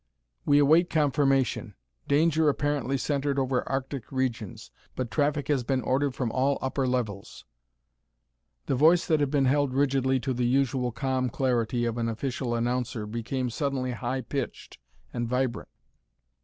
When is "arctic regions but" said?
3.69-5.11